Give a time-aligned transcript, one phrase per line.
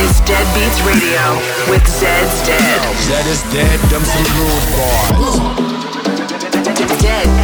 [0.00, 1.34] is Dead Beats Radio
[1.68, 2.80] with Zeds Dead.
[3.04, 5.36] Zed is dead, them some rude boys.
[7.02, 7.39] Dead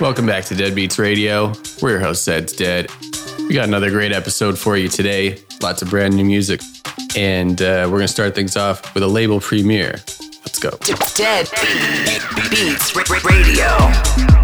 [0.00, 1.52] Welcome back to Dead Beats Radio.
[1.80, 2.90] We're your host, Zeds Dead.
[3.38, 5.38] We got another great episode for you today.
[5.62, 6.60] Lots of brand new music.
[7.16, 9.92] And uh, we're going to start things off with a label premiere.
[10.44, 10.70] Let's go.
[11.14, 11.48] Dead
[12.50, 14.43] Beats Radio.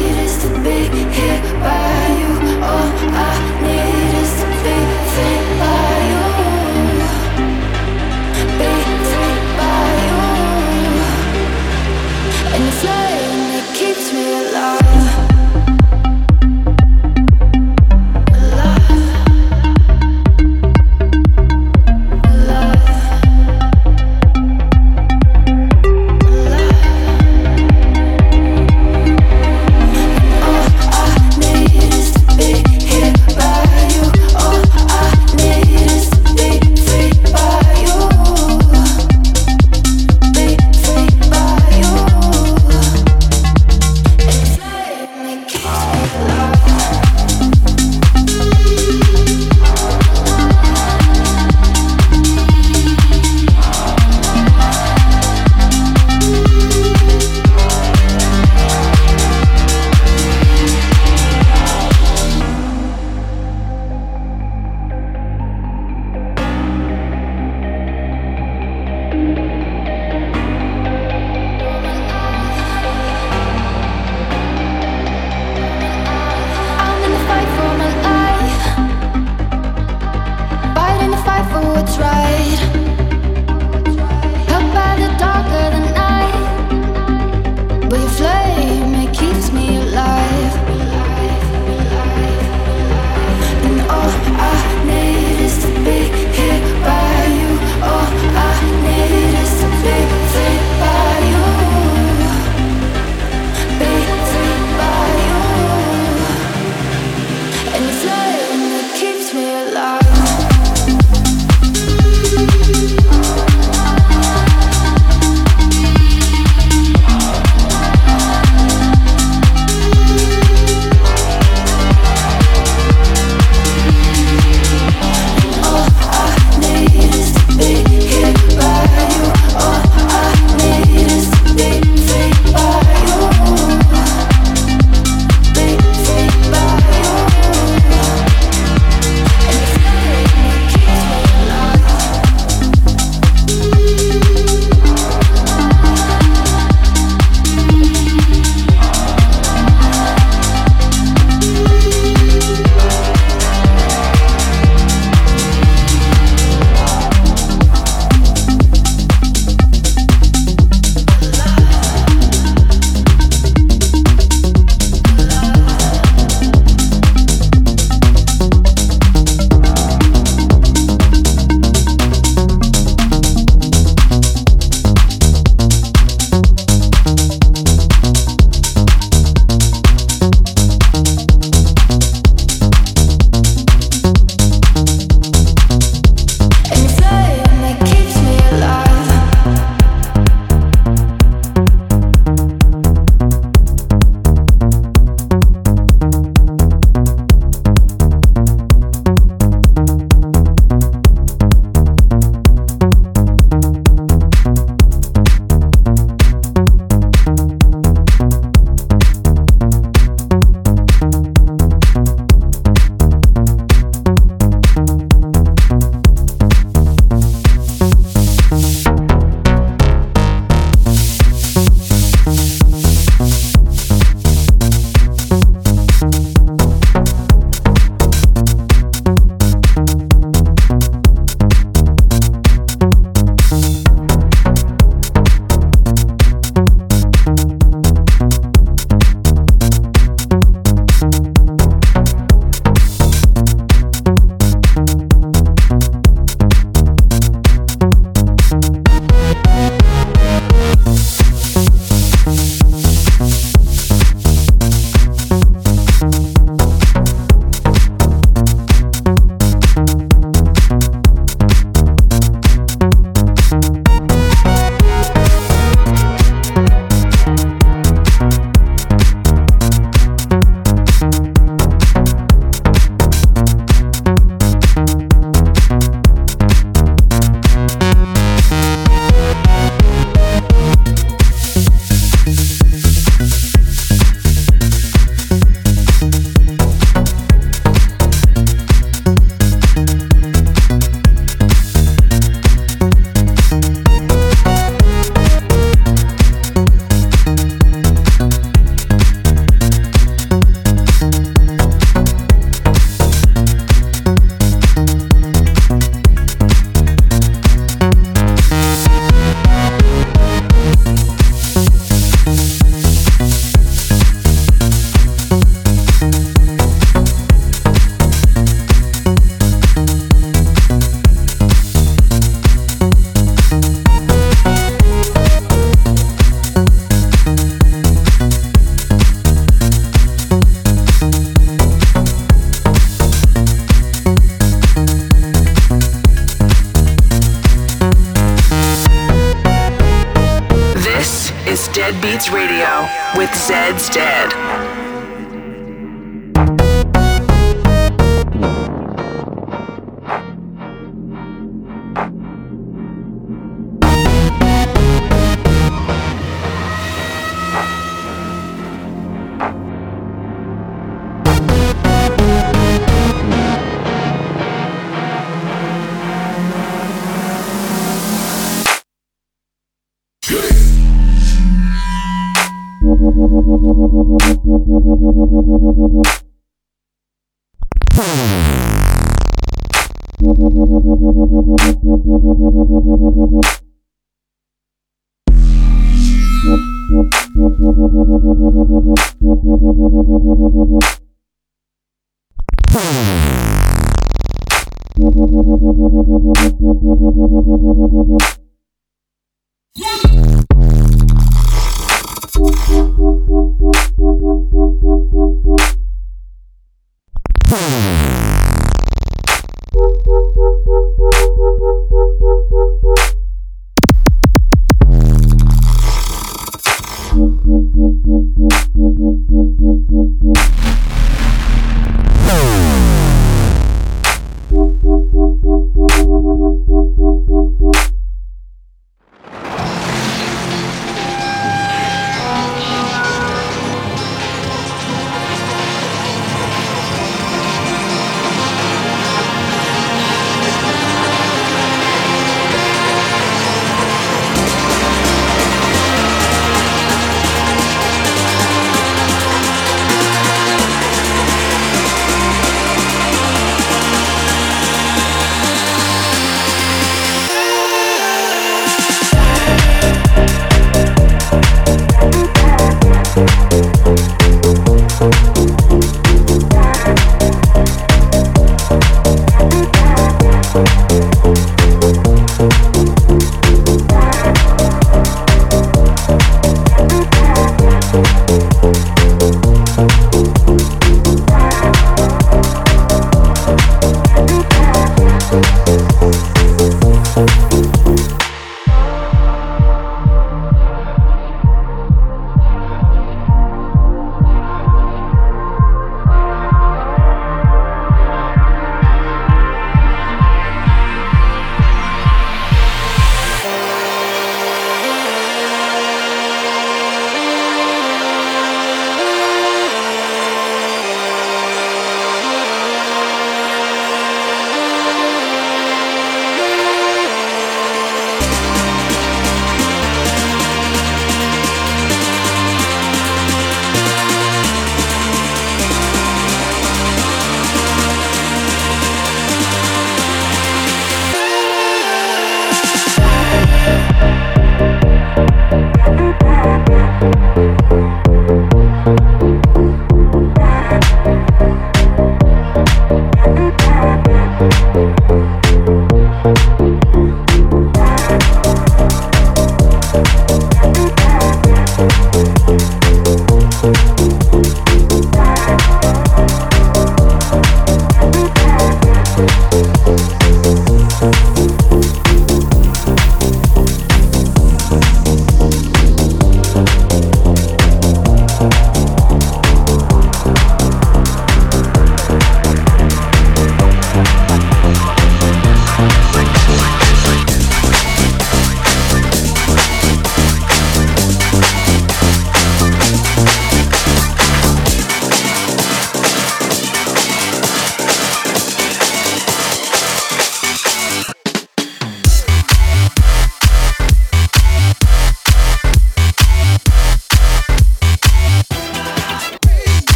[0.41, 2.31] To be here by you.
[2.63, 3.60] All I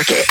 [0.00, 0.29] market.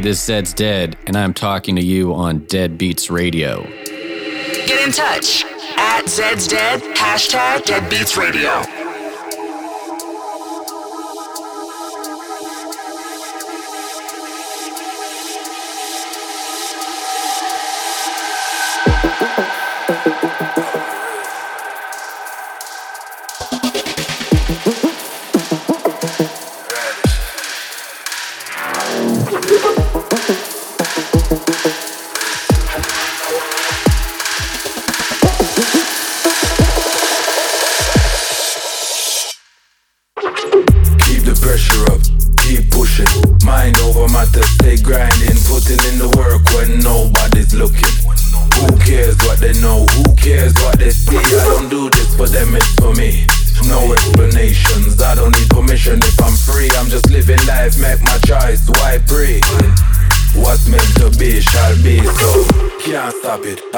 [0.00, 3.64] This Zeds Dead, and I'm talking to you on Dead Beats Radio.
[3.84, 5.44] Get in touch
[5.76, 6.80] at Zeds Dead.
[6.96, 8.79] Hashtag Deadbeats Radio.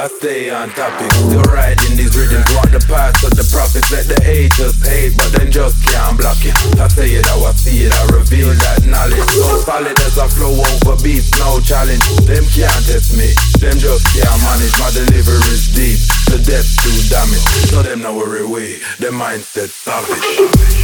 [0.03, 1.13] I stay on topic.
[1.13, 3.87] Still riding these rhythms, walk the path of the prophets.
[3.95, 6.59] Let the haters hate, but then just can't block it.
[6.75, 9.23] I say it how I see it, I reveal that knowledge.
[9.31, 12.03] So solid as I flow over beats, no challenge.
[12.27, 13.31] Them can't test me,
[13.63, 14.75] them just can't manage.
[14.83, 16.03] My delivery is deep,
[16.35, 17.47] the depth too damage.
[17.71, 20.82] So them now worry away, their mindset savage.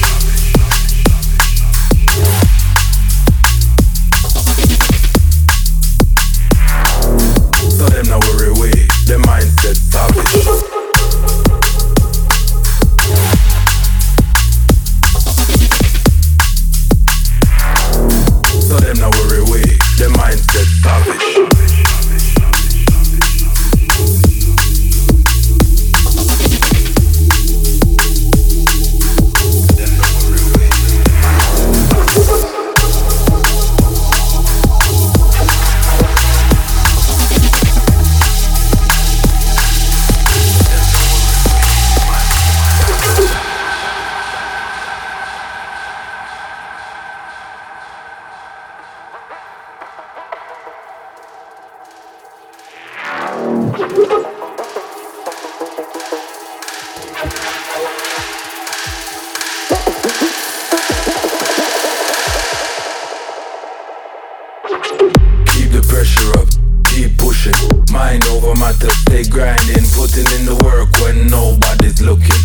[65.88, 66.48] Pressure up,
[66.84, 67.56] keep pushing.
[67.90, 72.42] Mind over matter, stay grinding, putting in the work when nobody's looking.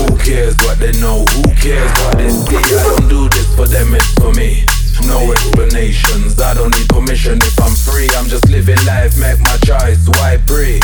[0.00, 1.24] Who cares what they know?
[1.36, 2.56] Who cares what they see?
[2.56, 4.64] I don't do this for them, it's for me.
[5.06, 8.08] No explanations, I don't need permission if I'm free.
[8.16, 10.08] I'm just living life, make my choice.
[10.18, 10.80] Why pray?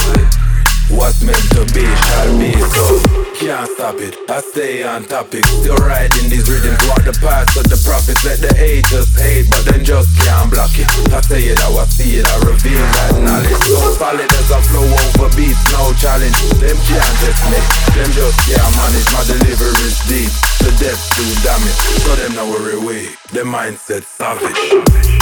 [0.89, 3.03] What's meant to be shall be so
[3.35, 5.45] Can't stop it, I stay on topic.
[5.45, 8.23] Still riding these rhythms, walk the path of the prophets.
[8.23, 10.87] Let the haters hate, but then just can't block it.
[11.11, 13.59] I say it, how I see it, I reveal that knowledge.
[13.67, 16.39] So solid as I flow over beats, no challenge.
[16.63, 17.59] Them can't test me,
[17.99, 19.09] them just can't manage.
[19.11, 20.31] My delivery is deep,
[20.63, 21.79] the depth too damage.
[22.07, 25.16] So them now worry away, their mindset savage.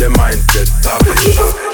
[0.00, 1.69] Away, their mindset savage.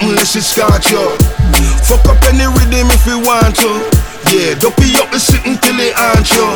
[0.00, 1.10] With the something less it scorch you.
[1.86, 3.68] Fuck up any rhythm if you want to.
[4.30, 6.48] Yeah, be up and sit until it aunt you.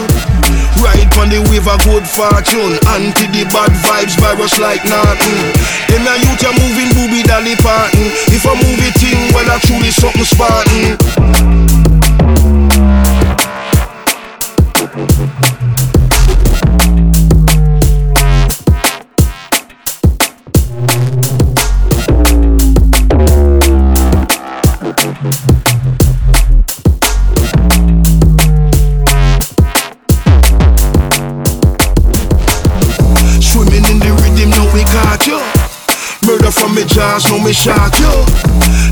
[0.83, 2.79] Ride on the wave of good fortune.
[2.93, 5.53] Anti the bad vibes virus like nothing.
[5.89, 8.13] Them a youth are moving booby dolly parting.
[8.31, 10.99] If I move it in, well I truly something Spartan.
[37.13, 38.15] Jaws, now me shot you.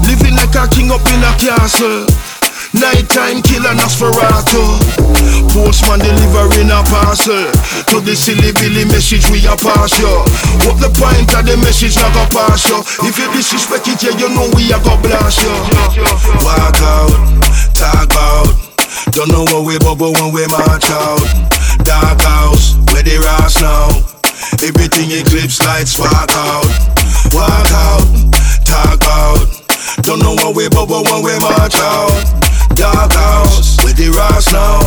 [0.04, 2.04] Living like a king up in a castle.
[2.76, 4.60] Nighttime killer Nosferatu.
[5.50, 7.50] Postman delivering a parcel.
[7.88, 10.14] To the silly billy message we a pass you
[10.62, 14.14] What the point of the message not go pass you If you disrespect it yeah
[14.14, 15.50] you know we a go blast you
[16.46, 17.10] Walk out,
[17.74, 18.54] talk out.
[19.10, 21.26] Don't know what we bubble when we march out.
[21.82, 23.90] Dark house, where they rise now.
[24.62, 26.99] Everything eclipse lights spark out
[27.32, 28.04] Walk out,
[28.64, 29.46] talk out.
[30.02, 32.16] Don't know what we bubble when we march out.
[32.74, 34.80] Dark house, where they rise now.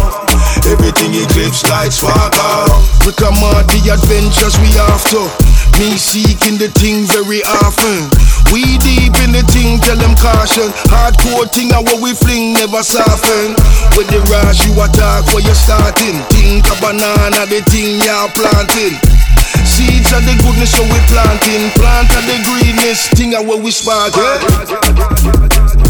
[0.66, 2.74] Everything eclipse lights spark out.
[3.06, 5.24] We come out the adventures we after
[5.78, 8.10] Me seeking the thing very often.
[8.52, 10.74] We deep in the thing, tell them caution.
[10.90, 13.54] Hardcore thing and what we fling never soften.
[13.98, 16.18] With the rush you attack where you starting.
[16.34, 19.23] Think a banana the thing you're planting
[19.84, 24.16] Seeds of the goodness so we planting Plant of the greenness thing what we spark
[24.16, 25.83] yeah?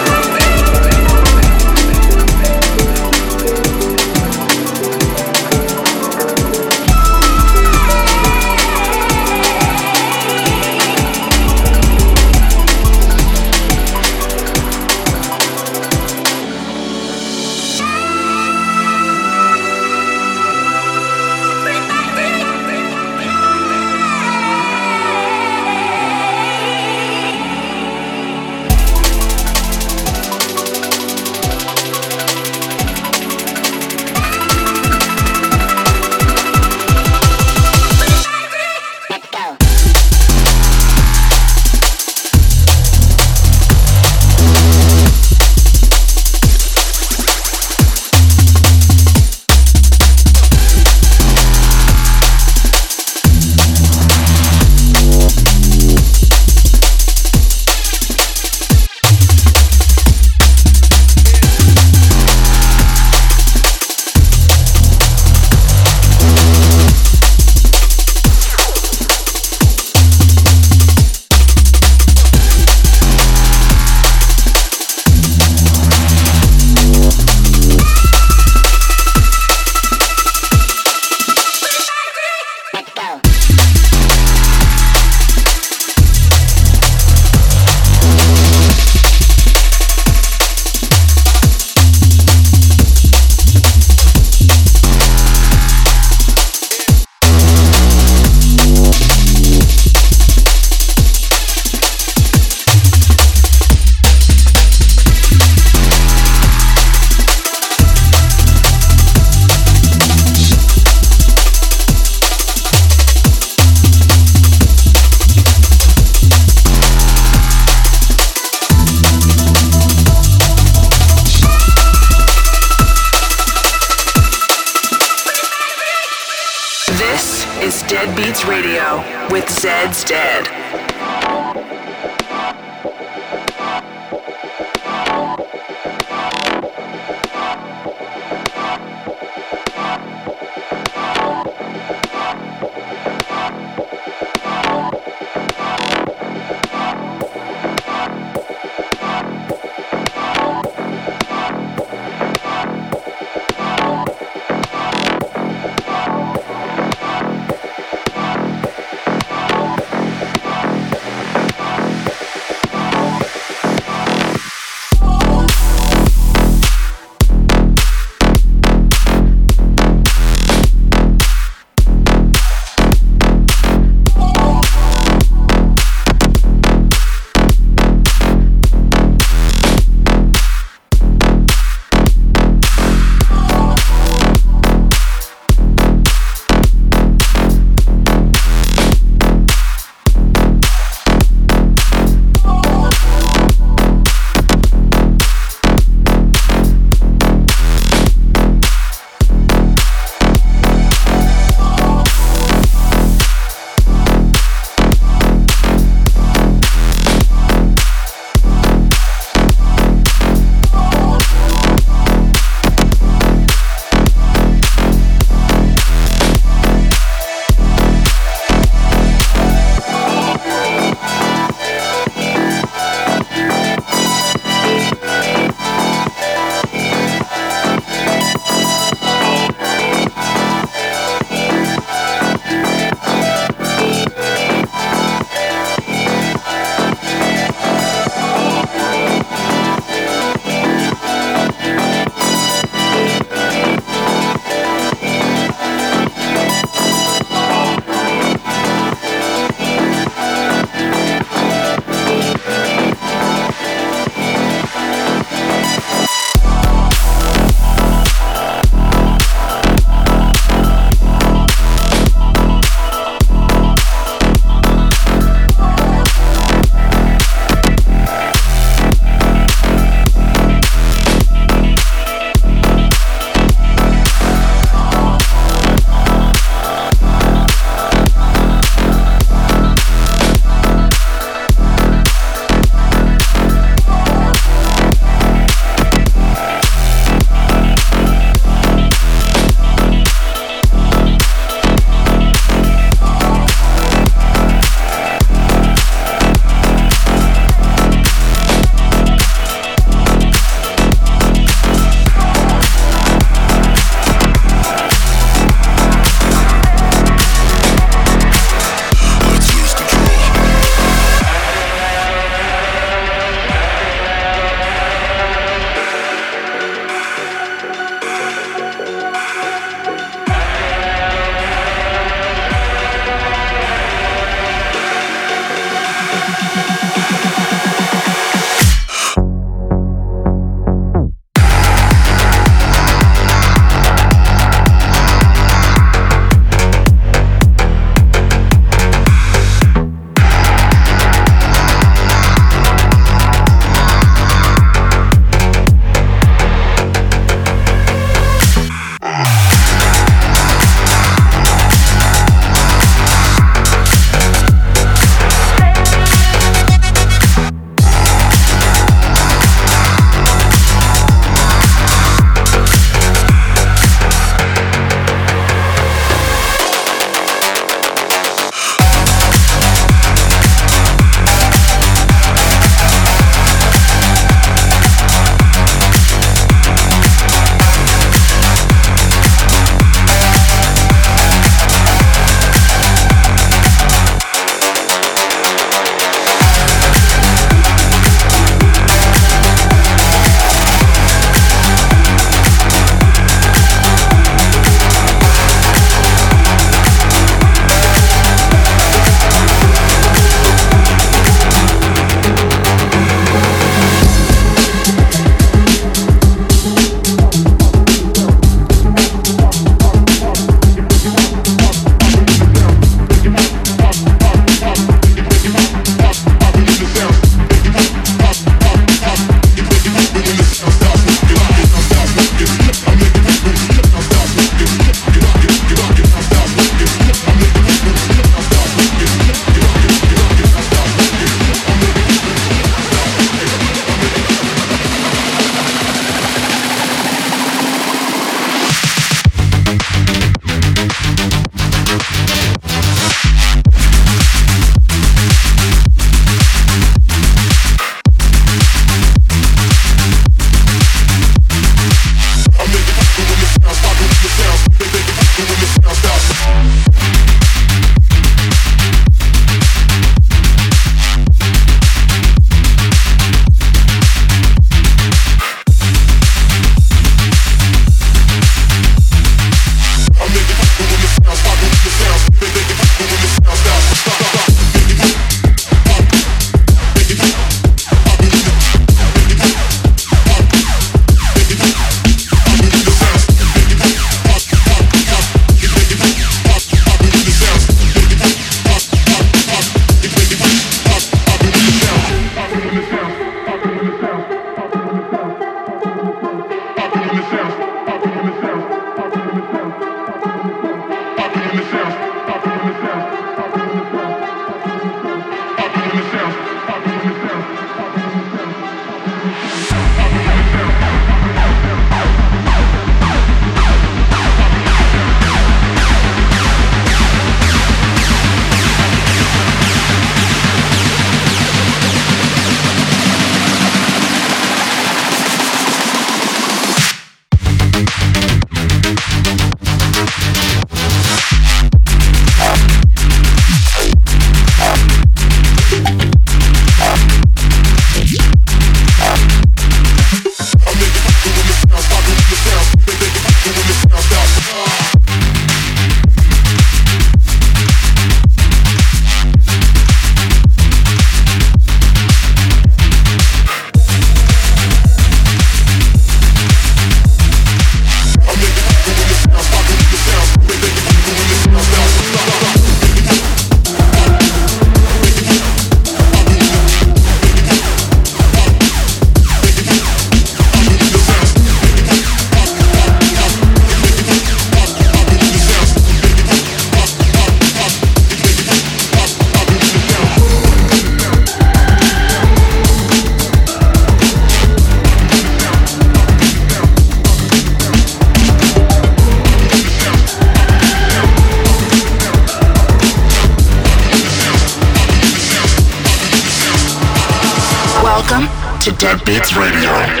[598.81, 600.00] Deadbeats Radio.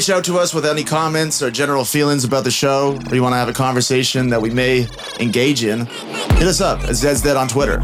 [0.00, 3.22] reach out to us with any comments or general feelings about the show, or you
[3.22, 4.88] want to have a conversation that we may
[5.18, 5.84] engage in,
[6.40, 7.82] hit us up at Zeds Dead on Twitter.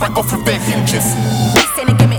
[0.00, 2.09] Right off of their hinges.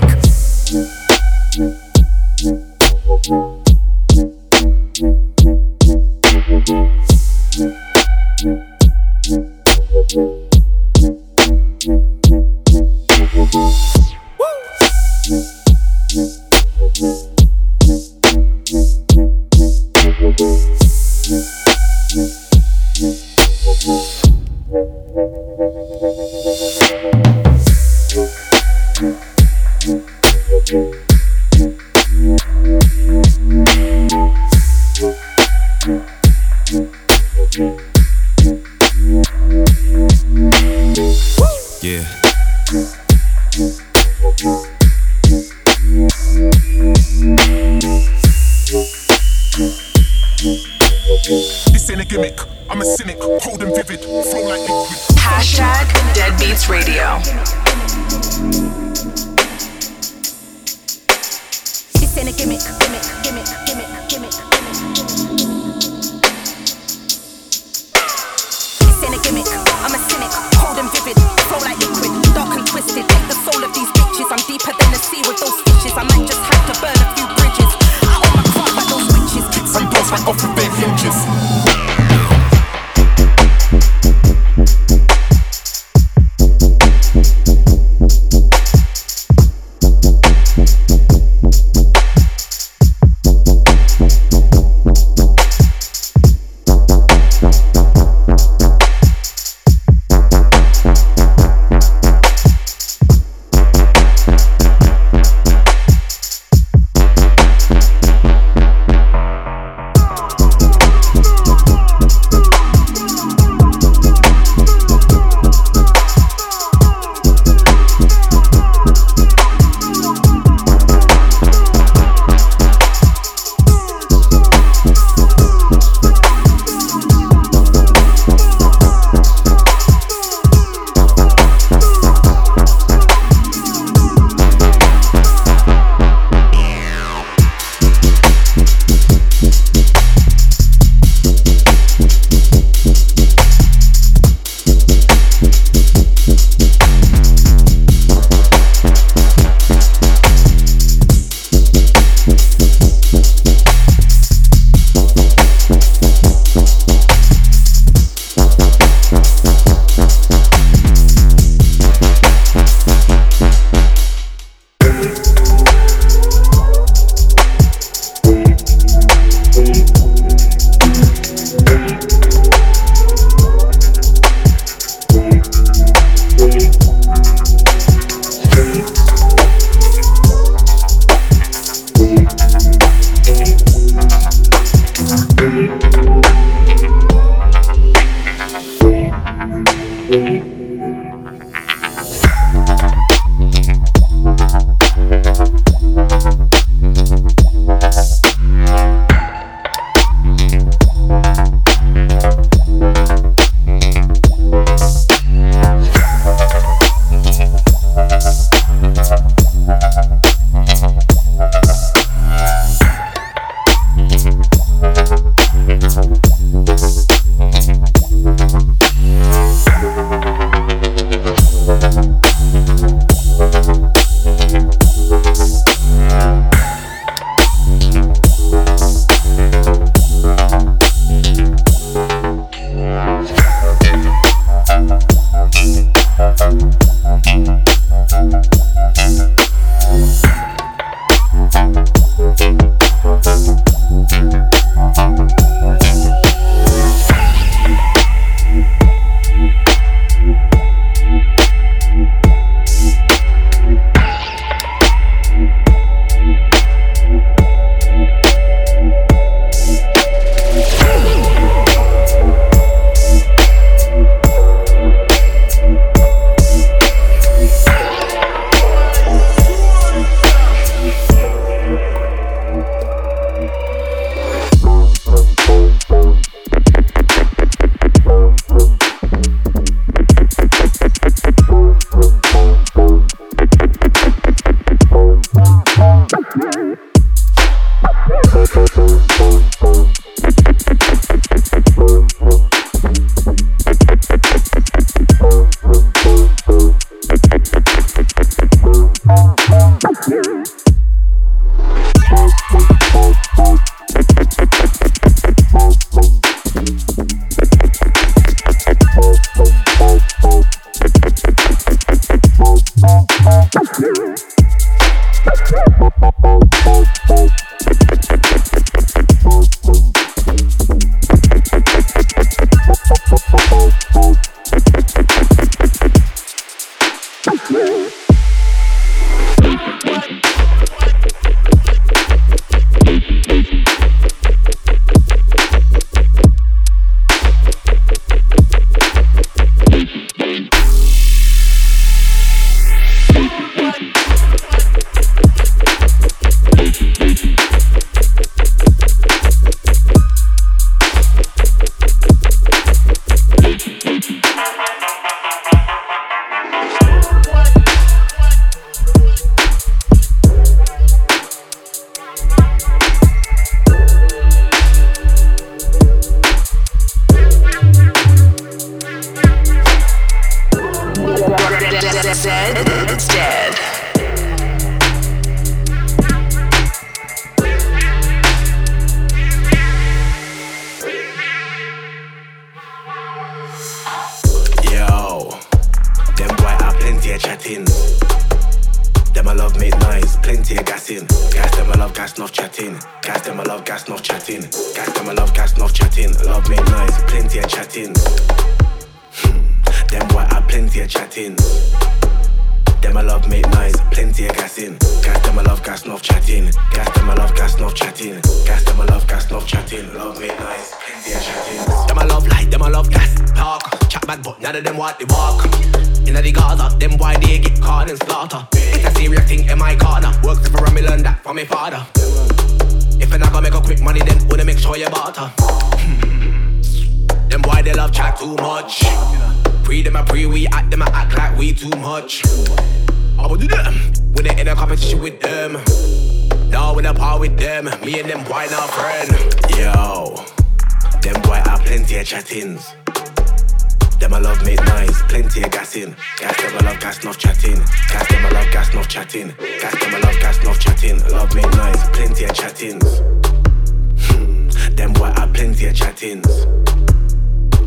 [456.02, 456.46] Plenty of chattings.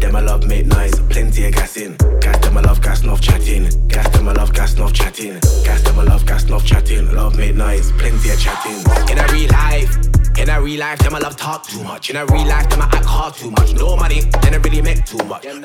[0.01, 1.95] Them I love make noise, plenty of gas in.
[2.19, 3.69] Gas them I love gas enough chatting.
[3.87, 5.39] Gas them I love gas enough chatting.
[5.63, 7.13] Gas them I love gas enough chatting.
[7.13, 8.79] Love make noise, plenty of chatting.
[9.09, 9.95] In a real life,
[10.37, 12.09] in a real life, them I love talk too much.
[12.09, 13.73] In a real life, them I act hard too much.
[13.73, 15.43] No money, then I really make too much.
[15.43, 15.63] Them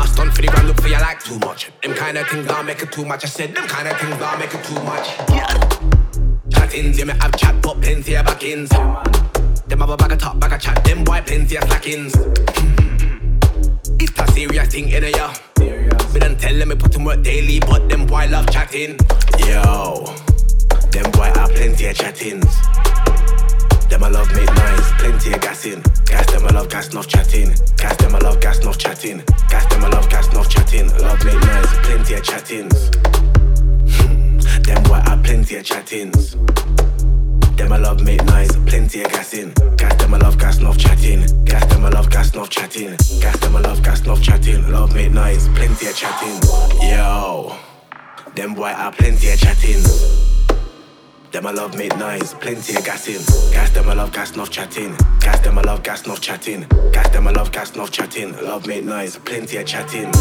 [0.00, 1.70] a stunt for the gram, look for you like too much.
[1.82, 3.24] Them kind of things don't make it too much.
[3.24, 5.08] I said them kind of things don't make it too much.
[5.30, 5.46] Yeah.
[6.50, 9.45] Chattings, yeah, me have chat, but plenty of backins.
[9.68, 12.12] Them have a bag of talk, bag of chat, them boy plenty of slackins.
[12.12, 13.96] Mm-hmm.
[13.98, 15.34] It's a serious thing in a ya.
[15.58, 18.96] Me done tell them me put in work daily, but them boy love chatting.
[19.40, 20.14] Yo,
[20.92, 22.46] them boy have plenty of chattings.
[23.88, 25.82] Them I love make noise, plenty of gas in.
[26.04, 27.52] Gas them I love gas enough chatting.
[27.76, 29.24] Gas them I love gas enough chatting.
[29.48, 30.90] Gas them I love gas enough chatting.
[30.98, 32.90] Love make noise, plenty of chattings.
[34.66, 36.36] Them boy have plenty of chattings.
[37.56, 39.52] Them I love make noise, plenty of gas in.
[39.76, 41.44] Gas them I love gas enough chatting.
[41.44, 42.96] Gas them I love gas enough chatting.
[43.20, 44.70] Gas them I love gas enough chatting.
[44.70, 46.38] Love make noise, plenty of chatting.
[46.88, 47.56] Yo,
[48.34, 49.82] them boy have plenty of chatting.
[51.32, 53.52] Them I love make noise, plenty of gas in.
[53.52, 54.94] Gas them I love gas enough chatting.
[55.20, 56.66] Gas them I love gas enough chatting.
[56.92, 58.32] Gas them I love gas enough chatting.
[58.44, 60.12] Love make noise, plenty of chatting.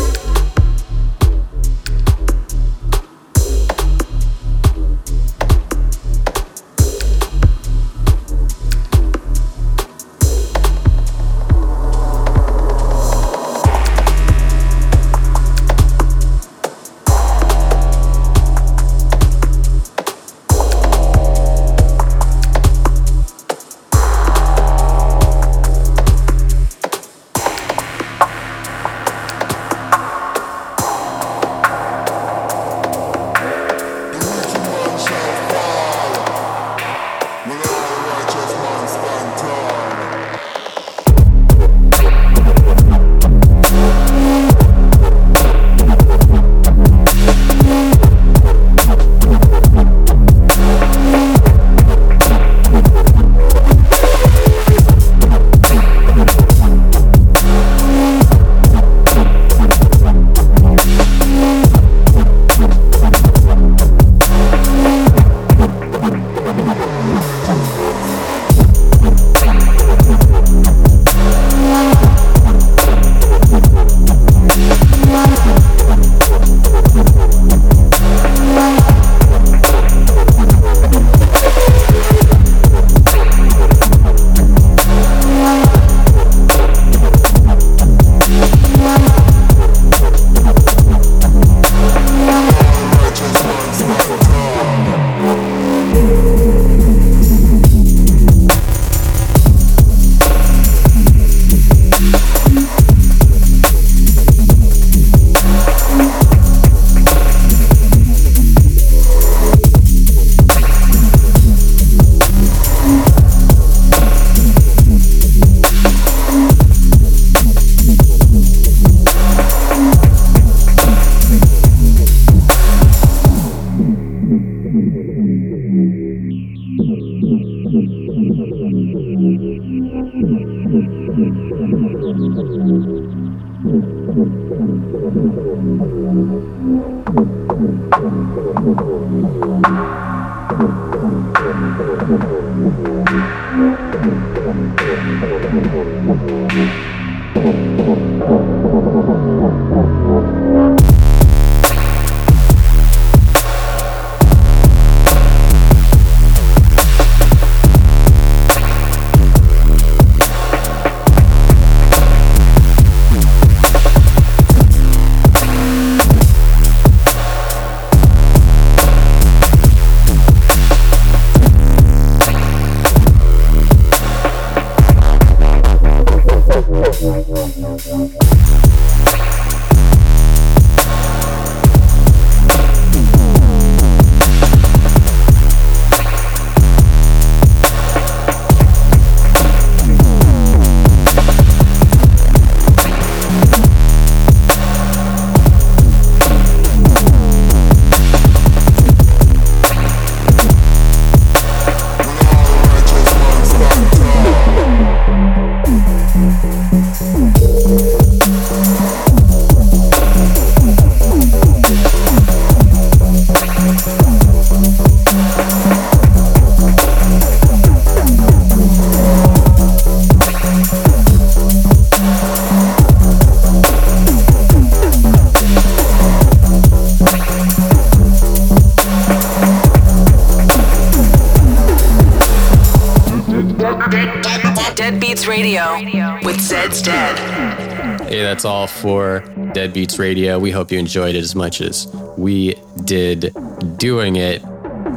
[238.45, 239.21] That's all for
[239.55, 240.37] Deadbeats Radio.
[240.37, 243.35] We hope you enjoyed it as much as we did
[243.77, 244.43] doing it.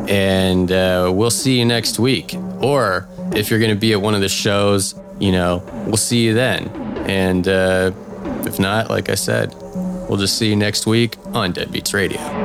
[0.06, 2.34] And uh, we'll see you next week.
[2.60, 6.26] Or if you're going to be at one of the shows, you know, we'll see
[6.26, 6.68] you then.
[7.08, 7.92] And uh,
[8.44, 9.54] if not, like I said,
[10.10, 12.37] we'll just see you next week on Deadbeats Radio.